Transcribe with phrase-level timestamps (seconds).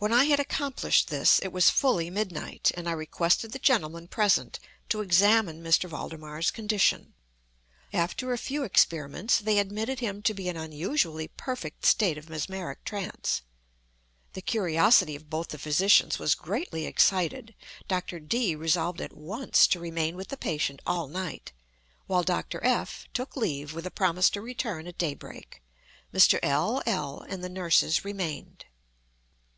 [0.00, 4.58] When I had accomplished this, it was fully midnight, and I requested the gentlemen present
[4.88, 5.72] to examine M.
[5.90, 7.12] Valdemar's condition.
[7.92, 12.82] After a few experiments, they admitted him to be an unusually perfect state of mesmeric
[12.82, 13.42] trance.
[14.32, 17.54] The curiosity of both the physicians was greatly excited.
[17.86, 18.20] Dr.
[18.20, 21.52] D—— resolved at once to remain with the patient all night,
[22.06, 22.64] while Dr.
[22.64, 25.62] F—— took leave with a promise to return at daybreak.
[26.10, 26.40] Mr.
[26.42, 28.64] L—l and the nurses remained.